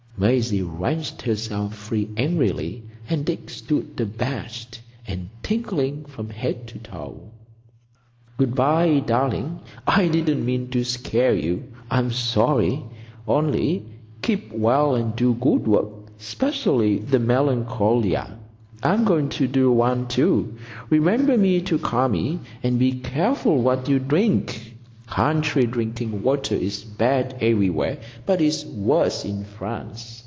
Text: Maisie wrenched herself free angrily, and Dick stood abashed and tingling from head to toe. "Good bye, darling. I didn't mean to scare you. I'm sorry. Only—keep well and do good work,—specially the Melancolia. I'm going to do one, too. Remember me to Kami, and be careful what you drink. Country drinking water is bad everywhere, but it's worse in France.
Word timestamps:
Maisie 0.17 0.61
wrenched 0.61 1.23
herself 1.23 1.73
free 1.73 2.07
angrily, 2.15 2.83
and 3.09 3.25
Dick 3.25 3.49
stood 3.49 3.99
abashed 3.99 4.79
and 5.07 5.29
tingling 5.41 6.05
from 6.05 6.29
head 6.29 6.67
to 6.67 6.77
toe. 6.77 7.23
"Good 8.37 8.53
bye, 8.53 8.99
darling. 9.07 9.61
I 9.87 10.09
didn't 10.09 10.45
mean 10.45 10.67
to 10.69 10.83
scare 10.83 11.33
you. 11.33 11.63
I'm 11.89 12.11
sorry. 12.11 12.83
Only—keep 13.27 14.51
well 14.51 14.93
and 14.93 15.15
do 15.15 15.33
good 15.33 15.67
work,—specially 15.67 16.99
the 16.99 17.17
Melancolia. 17.17 18.37
I'm 18.83 19.05
going 19.05 19.29
to 19.29 19.47
do 19.47 19.71
one, 19.71 20.07
too. 20.07 20.55
Remember 20.91 21.35
me 21.35 21.61
to 21.61 21.79
Kami, 21.79 22.39
and 22.61 22.77
be 22.77 22.91
careful 22.91 23.59
what 23.59 23.89
you 23.89 23.97
drink. 23.97 24.67
Country 25.07 25.65
drinking 25.65 26.23
water 26.23 26.55
is 26.55 26.85
bad 26.85 27.35
everywhere, 27.41 27.97
but 28.25 28.39
it's 28.39 28.63
worse 28.63 29.25
in 29.25 29.43
France. 29.43 30.19